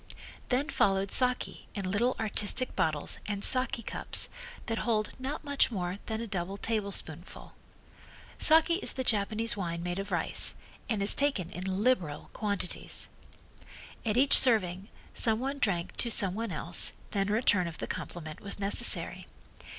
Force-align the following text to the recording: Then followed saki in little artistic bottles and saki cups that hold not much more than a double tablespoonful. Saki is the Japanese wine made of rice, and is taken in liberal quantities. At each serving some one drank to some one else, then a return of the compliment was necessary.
Then 0.49 0.69
followed 0.69 1.11
saki 1.11 1.67
in 1.75 1.91
little 1.91 2.15
artistic 2.19 2.75
bottles 2.75 3.19
and 3.27 3.43
saki 3.43 3.83
cups 3.83 4.29
that 4.65 4.79
hold 4.79 5.11
not 5.19 5.43
much 5.43 5.69
more 5.69 5.99
than 6.07 6.19
a 6.19 6.25
double 6.25 6.57
tablespoonful. 6.57 7.53
Saki 8.39 8.77
is 8.77 8.93
the 8.93 9.03
Japanese 9.03 9.55
wine 9.55 9.83
made 9.83 9.99
of 9.99 10.11
rice, 10.11 10.55
and 10.89 11.03
is 11.03 11.13
taken 11.13 11.51
in 11.51 11.83
liberal 11.83 12.31
quantities. 12.33 13.09
At 14.03 14.17
each 14.17 14.39
serving 14.39 14.89
some 15.13 15.39
one 15.39 15.59
drank 15.59 15.95
to 15.97 16.09
some 16.09 16.33
one 16.33 16.51
else, 16.51 16.93
then 17.11 17.29
a 17.29 17.33
return 17.33 17.67
of 17.67 17.77
the 17.77 17.85
compliment 17.85 18.39
was 18.41 18.57
necessary. 18.59 19.27